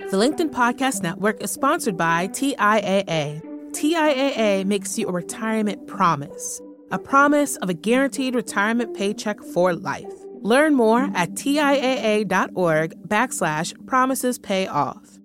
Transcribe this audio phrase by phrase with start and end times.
[0.00, 3.40] The LinkedIn Podcast Network is sponsored by TIAA.
[3.70, 10.12] TIAA makes you a retirement promise, a promise of a guaranteed retirement paycheck for life.
[10.40, 15.20] Learn more at TIAA.org backslash promises pay off.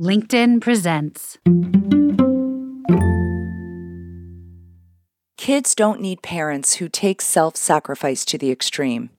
[0.00, 1.36] LinkedIn presents.
[5.36, 9.10] Kids don't need parents who take self sacrifice to the extreme.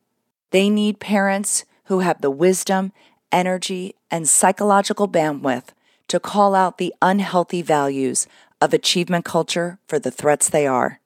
[0.49, 2.91] They need parents who have the wisdom,
[3.31, 5.69] energy, and psychological bandwidth
[6.07, 8.27] to call out the unhealthy values
[8.61, 10.99] of achievement culture for the threats they are.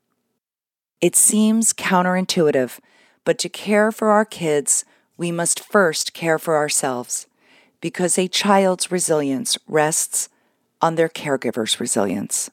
[1.02, 2.80] It seems counterintuitive,
[3.26, 4.86] but to care for our kids,
[5.18, 7.28] we must first care for ourselves
[7.81, 10.30] because a child's resilience rests
[10.81, 12.50] on their caregiver's resilience.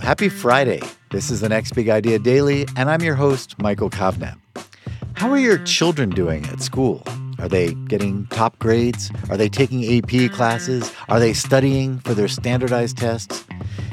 [0.00, 0.80] Happy Friday.
[1.10, 4.38] This is the Next Big Idea Daily, and I'm your host, Michael Kovnat.
[5.26, 7.02] How are your children doing at school?
[7.40, 9.10] Are they getting top grades?
[9.28, 10.32] Are they taking AP mm-hmm.
[10.32, 10.92] classes?
[11.08, 13.44] Are they studying for their standardized tests?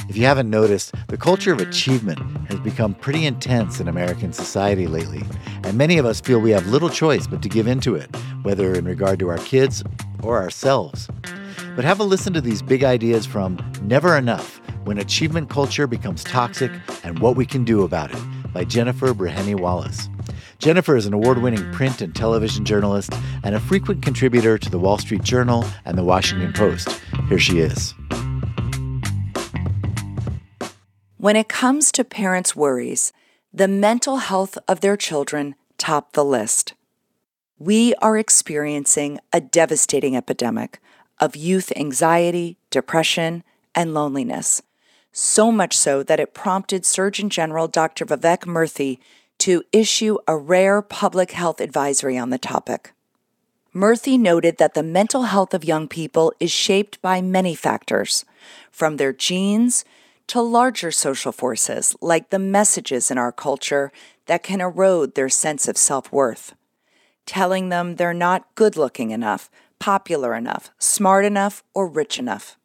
[0.08, 1.72] If you haven't noticed, the culture of mm-hmm.
[1.72, 5.24] achievement has become pretty intense in American society lately,
[5.64, 8.72] and many of us feel we have little choice but to give into it, whether
[8.72, 9.84] in regard to our kids
[10.22, 11.10] or ourselves.
[11.76, 16.24] But have a listen to these big ideas from Never Enough When Achievement Culture Becomes
[16.24, 16.72] Toxic
[17.04, 18.22] and What We Can Do About It
[18.54, 20.10] by Jennifer Breheny Wallace.
[20.64, 23.12] Jennifer is an award winning print and television journalist
[23.44, 27.02] and a frequent contributor to the Wall Street Journal and the Washington Post.
[27.28, 27.94] Here she is.
[31.18, 33.12] When it comes to parents' worries,
[33.54, 36.76] the mental health of their children top the list.
[37.60, 40.80] We are experiencing a devastating epidemic
[41.20, 43.44] of youth anxiety, depression,
[43.76, 44.62] and loneliness.
[45.12, 48.06] So much so that it prompted Surgeon General Dr.
[48.06, 49.00] Vivek Murthy
[49.44, 52.94] to issue a rare public health advisory on the topic.
[53.76, 58.24] Murthy noted that the mental health of young people is shaped by many factors,
[58.72, 59.84] from their genes
[60.28, 63.92] to larger social forces like the messages in our culture
[64.28, 66.56] that can erode their sense of self worth,
[67.26, 72.56] telling them they're not good looking enough, popular enough, smart enough, or rich enough.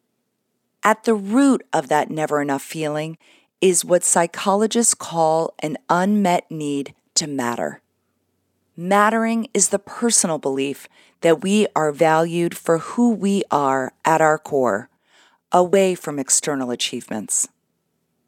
[0.81, 3.17] At the root of that never enough feeling
[3.61, 7.81] is what psychologists call an unmet need to matter.
[8.75, 10.87] Mattering is the personal belief
[11.21, 14.89] that we are valued for who we are at our core,
[15.51, 17.49] away from external achievements.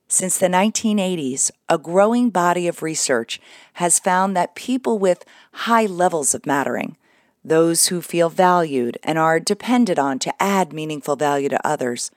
[0.09, 3.39] Since the 1980s, a growing body of research
[3.75, 6.97] has found that people with high levels of mattering,
[7.45, 12.11] those who feel valued and are depended on to add meaningful value to others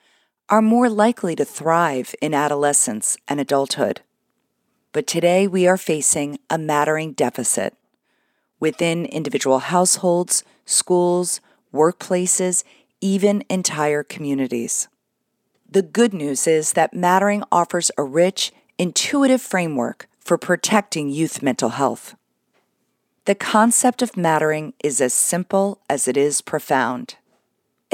[0.48, 4.02] are more likely to thrive in adolescence and adulthood.
[4.92, 7.74] But today we are facing a mattering deficit
[8.60, 11.40] within individual households, schools,
[11.72, 12.64] workplaces,
[13.00, 14.88] even entire communities.
[15.68, 21.70] The good news is that Mattering offers a rich, intuitive framework for protecting youth mental
[21.70, 22.14] health.
[23.24, 27.16] The concept of mattering is as simple as it is profound.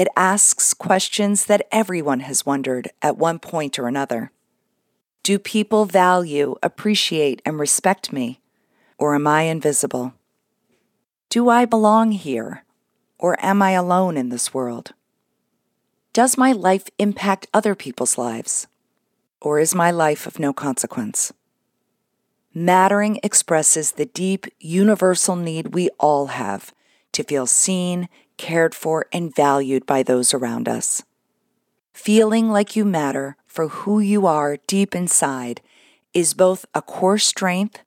[0.00, 4.32] It asks questions that everyone has wondered at one point or another.
[5.22, 8.40] Do people value, appreciate, and respect me?
[8.96, 10.14] Or am I invisible?
[11.28, 12.64] Do I belong here?
[13.18, 14.94] Or am I alone in this world?
[16.14, 18.68] Does my life impact other people's lives?
[19.42, 21.30] Or is my life of no consequence?
[22.54, 26.72] Mattering expresses the deep, universal need we all have
[27.12, 28.08] to feel seen,
[28.40, 31.02] cared for, and valued by those around us.
[31.92, 35.60] Feeling like you matter for who you are deep inside
[36.14, 37.80] is both a core strength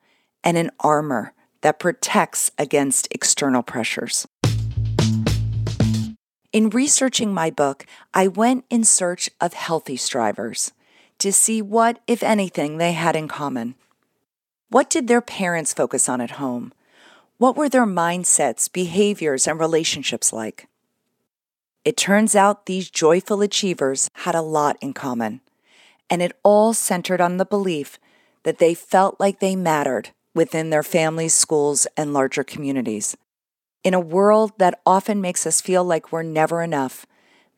[0.43, 4.27] and an armor that protects against external pressures.
[6.51, 10.71] In researching my book, I went in search of healthy strivers
[11.17, 13.73] to see what, if anything, they had in common.
[14.69, 16.73] What did their parents focus on at home?
[17.43, 20.69] What were their mindsets, behaviors, and relationships like?
[21.83, 25.41] It turns out these joyful achievers had a lot in common,
[26.09, 27.99] and it all centered on the belief
[28.43, 33.17] that they felt like they mattered within their families, schools, and larger communities.
[33.83, 37.05] In a world that often makes us feel like we're never enough,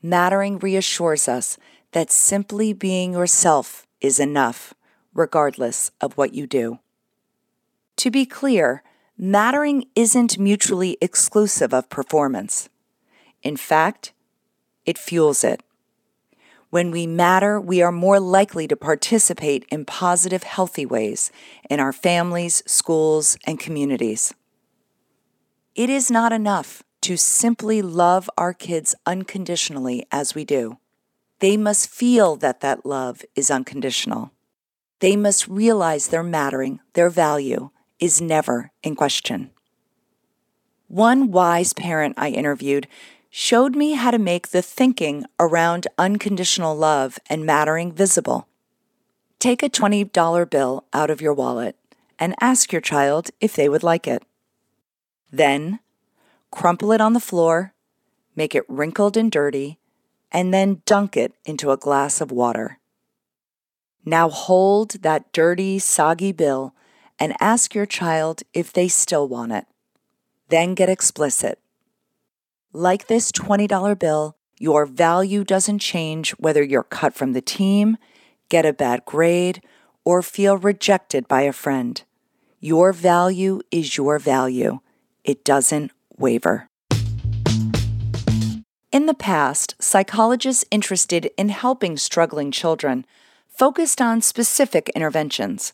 [0.01, 1.59] mattering reassures us
[1.91, 4.73] that simply being yourself is enough,
[5.13, 6.79] regardless of what you do.
[7.97, 8.81] To be clear,
[9.17, 12.69] mattering isn't mutually exclusive of performance.
[13.43, 14.13] In fact,
[14.85, 15.61] it fuels it.
[16.69, 21.31] When we matter, we are more likely to participate in positive, healthy ways
[21.69, 24.33] in our families, schools, and communities.
[25.73, 30.77] It is not enough to simply love our kids unconditionally as we do.
[31.39, 34.31] They must feel that that love is unconditional.
[34.99, 37.69] They must realize their mattering, their value
[37.99, 39.51] is never in question.
[40.87, 42.87] One wise parent I interviewed
[43.29, 48.47] showed me how to make the thinking around unconditional love and mattering visible.
[49.39, 51.75] Take a $20 bill out of your wallet
[52.17, 54.23] and ask your child if they would like it.
[55.31, 55.79] Then,
[56.51, 57.73] crumple it on the floor,
[58.35, 59.79] make it wrinkled and dirty,
[60.31, 62.79] and then dunk it into a glass of water.
[64.05, 66.73] Now hold that dirty, soggy bill
[67.19, 69.65] and ask your child if they still want it.
[70.49, 71.59] Then get explicit.
[72.73, 77.97] Like this $20 bill, your value doesn't change whether you're cut from the team,
[78.49, 79.61] get a bad grade,
[80.03, 82.03] or feel rejected by a friend.
[82.59, 84.79] Your value is your value.
[85.23, 86.69] It doesn't waver.
[88.91, 93.05] In the past, psychologists interested in helping struggling children
[93.47, 95.73] focused on specific interventions,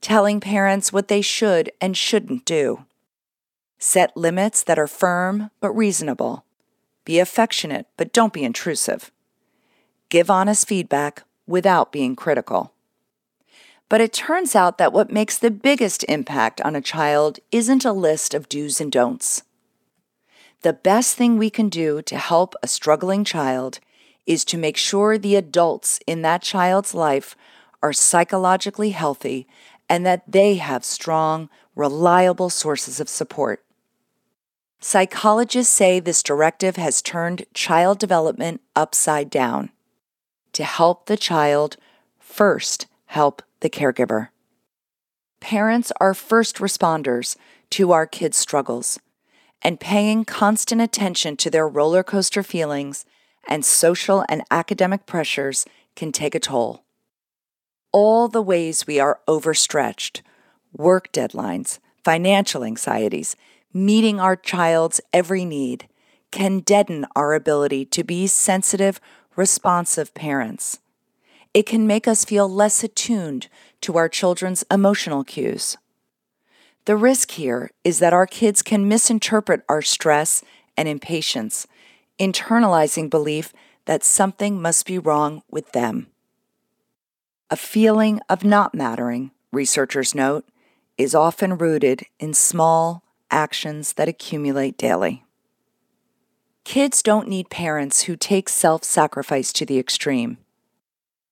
[0.00, 2.84] telling parents what they should and shouldn't do.
[3.78, 6.44] Set limits that are firm but reasonable.
[7.04, 9.10] Be affectionate but don't be intrusive.
[10.08, 12.72] Give honest feedback without being critical.
[13.88, 17.92] But it turns out that what makes the biggest impact on a child isn't a
[17.92, 19.42] list of do's and don'ts.
[20.62, 23.78] The best thing we can do to help a struggling child
[24.26, 27.34] is to make sure the adults in that child's life
[27.82, 29.46] are psychologically healthy
[29.88, 33.64] and that they have strong, reliable sources of support.
[34.80, 39.70] Psychologists say this directive has turned child development upside down.
[40.52, 41.76] To help the child,
[42.18, 44.28] first help the caregiver.
[45.40, 47.36] Parents are first responders
[47.70, 48.98] to our kids' struggles,
[49.62, 53.04] and paying constant attention to their roller coaster feelings
[53.48, 55.64] and social and academic pressures
[55.96, 56.84] can take a toll.
[57.92, 60.22] All the ways we are overstretched
[60.72, 63.34] work deadlines, financial anxieties,
[63.72, 65.88] meeting our child's every need
[66.30, 69.00] can deaden our ability to be sensitive,
[69.36, 70.80] responsive parents.
[71.54, 73.48] It can make us feel less attuned
[73.80, 75.78] to our children's emotional cues.
[76.84, 80.42] The risk here is that our kids can misinterpret our stress
[80.76, 81.66] and impatience,
[82.18, 83.52] internalizing belief
[83.86, 86.08] that something must be wrong with them.
[87.50, 90.46] A feeling of not mattering, researchers note,
[90.98, 95.24] is often rooted in small actions that accumulate daily.
[96.64, 100.36] Kids don't need parents who take self sacrifice to the extreme.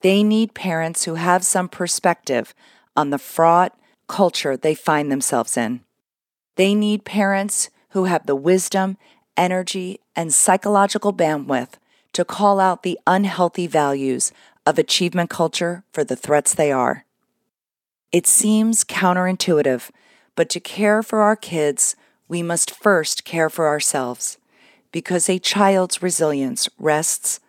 [0.00, 2.54] They need parents who have some perspective
[2.96, 3.78] on the fraught
[4.08, 5.80] culture they find themselves in.
[6.54, 8.96] They need parents who have the wisdom,
[9.36, 11.74] energy, and psychological bandwidth
[12.14, 14.32] to call out the unhealthy values
[14.66, 17.04] of achievement culture for the threats they are.
[18.12, 19.90] It seems counterintuitive,
[20.34, 21.96] but to care for our kids,
[22.28, 24.38] we must first care for ourselves
[24.92, 27.40] because a child's resilience rests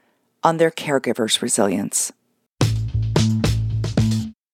[0.44, 2.12] on their caregiver's resilience.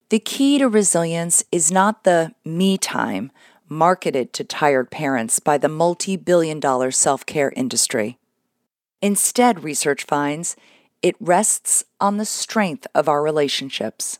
[0.09, 3.31] The key to resilience is not the me time
[3.67, 8.19] marketed to tired parents by the multi billion dollar self care industry.
[9.01, 10.55] Instead, research finds
[11.03, 14.19] it rests on the strength of our relationships.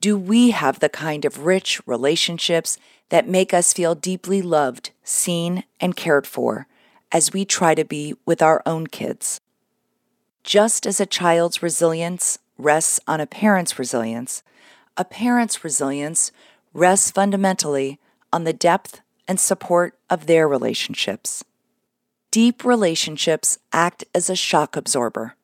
[0.00, 2.76] Do we have the kind of rich relationships
[3.08, 6.66] that make us feel deeply loved, seen, and cared for
[7.10, 9.40] as we try to be with our own kids?
[10.44, 14.42] Just as a child's resilience rests on a parent's resilience,
[14.96, 16.32] a parent's resilience
[16.74, 17.98] rests fundamentally
[18.32, 21.44] on the depth and support of their relationships.
[22.30, 25.36] Deep relationships act as a shock absorber,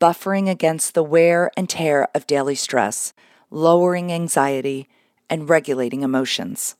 [0.00, 3.12] buffering against the wear and tear of daily stress,
[3.50, 4.88] lowering anxiety,
[5.28, 6.76] and regulating emotions.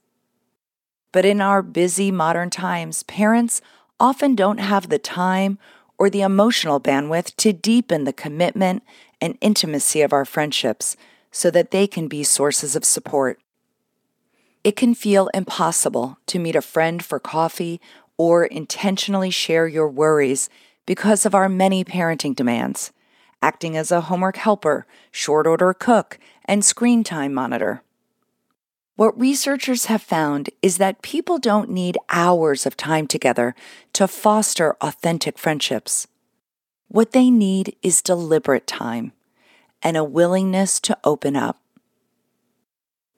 [1.13, 3.61] But in our busy modern times, parents
[3.99, 5.59] often don't have the time
[5.99, 8.83] or the emotional bandwidth to deepen the commitment
[9.21, 10.97] and intimacy of our friendships
[11.31, 13.41] so that they can be sources of support.
[14.63, 17.81] It can feel impossible to meet a friend for coffee
[18.17, 20.49] or intentionally share your worries
[20.87, 22.93] because of our many parenting demands,
[23.43, 27.83] acting as a homework helper, short order cook, and screen time monitor.
[28.97, 33.55] What researchers have found is that people don't need hours of time together
[33.93, 36.07] to foster authentic friendships.
[36.89, 39.13] What they need is deliberate time
[39.83, 41.61] and a willingness to open up.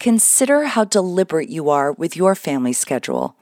[0.00, 3.36] Consider how deliberate you are with your family schedule.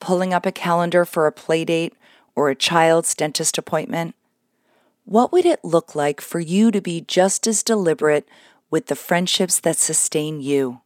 [0.00, 1.94] pulling up a calendar for a play date
[2.34, 4.14] or a child's dentist appointment?
[5.08, 8.28] What would it look like for you to be just as deliberate
[8.70, 10.82] with the friendships that sustain you?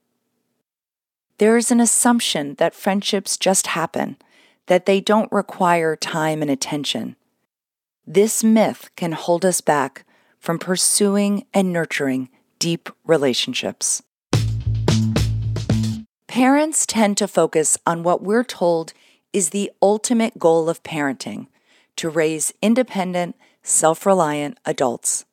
[1.39, 4.17] There is an assumption that friendships just happen,
[4.67, 7.17] that they don't require time and attention.
[8.07, 10.05] This myth can hold us back
[10.39, 12.29] from pursuing and nurturing
[12.61, 14.05] deep relationships.
[16.29, 18.93] Parents tend to focus on what we're told
[19.33, 21.49] is the ultimate goal of parenting
[21.97, 25.25] to raise independent, self reliant adults.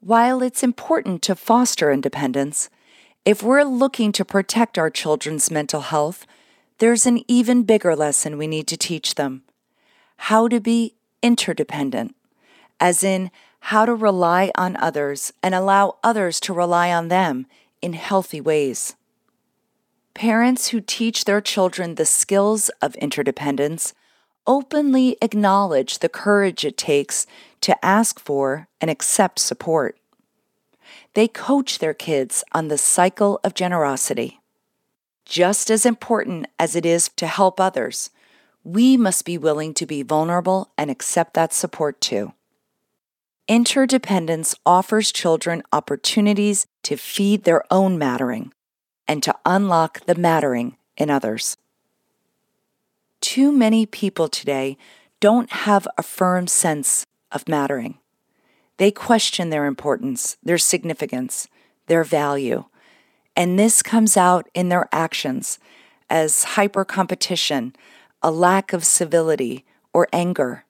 [0.00, 2.70] While it's important to foster independence,
[3.24, 6.26] if we're looking to protect our children's mental health,
[6.78, 9.42] there's an even bigger lesson we need to teach them
[10.18, 12.14] how to be interdependent,
[12.80, 13.30] as in
[13.60, 17.46] how to rely on others and allow others to rely on them
[17.82, 18.94] in healthy ways.
[20.14, 23.92] Parents who teach their children the skills of interdependence
[24.46, 27.26] openly acknowledge the courage it takes
[27.60, 29.98] to ask for and accept support.
[31.14, 34.40] They coach their kids on the cycle of generosity.
[35.24, 38.10] Just as important as it is to help others,
[38.62, 42.32] we must be willing to be vulnerable and accept that support too.
[43.48, 48.52] Interdependence offers children opportunities to feed their own mattering
[49.06, 51.56] and to unlock the mattering in others.
[53.20, 54.76] Too many people today
[55.20, 57.98] don't have a firm sense of mattering.
[58.76, 61.48] They question their importance, their significance,
[61.86, 62.64] their value,
[63.36, 65.58] and this comes out in their actions
[66.08, 67.76] as hyper competition,
[68.22, 70.64] a lack of civility, or anger.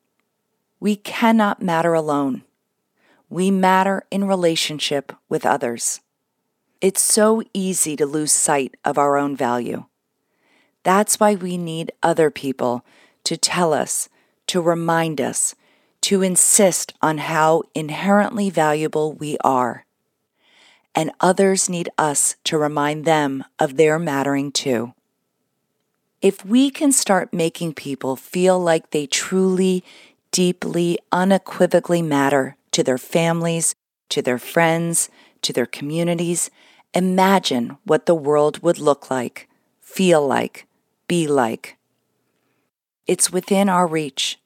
[0.80, 2.42] We cannot matter alone.
[3.30, 6.00] We matter in relationship with others.
[6.80, 9.84] It's so easy to lose sight of our own value.
[10.87, 12.85] That's why we need other people
[13.25, 14.09] to tell us,
[14.47, 15.57] to remind us,
[16.02, 19.85] to insist on how inherently valuable we are.
[20.95, 24.95] And others need us to remind them of their mattering too.
[26.23, 29.83] If we can start making people feel like they truly,
[30.31, 33.75] deeply, unequivocally matter to their families,
[34.11, 35.11] to their friends,
[35.43, 36.49] to their communities,
[36.95, 39.49] imagine what the world would look like,
[39.81, 40.65] feel like,
[41.06, 41.76] be like.
[43.06, 44.38] It's within our reach.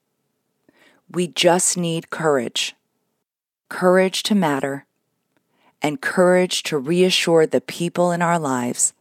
[1.11, 2.75] We just need courage
[3.71, 4.85] courage to matter,
[5.81, 8.93] and courage to reassure the people in our lives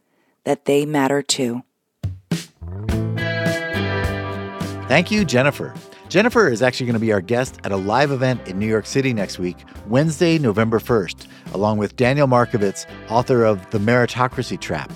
[0.44, 1.62] that they matter too.
[4.88, 5.74] Thank you, Jennifer.
[6.08, 8.86] Jennifer is actually going to be our guest at a live event in New York
[8.86, 14.90] City next week, Wednesday, November 1st, along with Daniel Markovits, author of The Meritocracy Trap.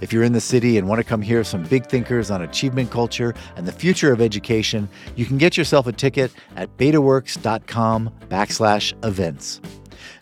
[0.00, 2.90] If you're in the city and want to come hear some big thinkers on achievement
[2.90, 8.92] culture and the future of education, you can get yourself a ticket at betaworks.com backslash
[9.04, 9.60] events.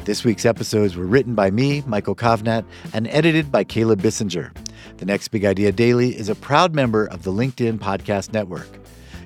[0.04, 4.54] This week's episodes were written by me, Michael Kovnat, and edited by Caleb Bissinger.
[4.98, 8.68] The Next Big Idea Daily is a proud member of the LinkedIn Podcast Network.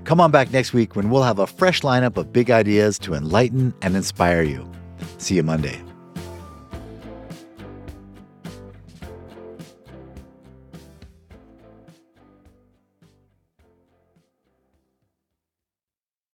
[0.04, 3.14] Come on back next week when we'll have a fresh lineup of big ideas to
[3.14, 4.70] enlighten and inspire you.
[5.18, 5.87] See you Monday.